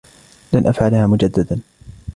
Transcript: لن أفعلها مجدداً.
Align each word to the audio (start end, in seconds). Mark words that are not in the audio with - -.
لن 0.53 0.67
أفعلها 0.67 1.07
مجدداً. 1.07 1.59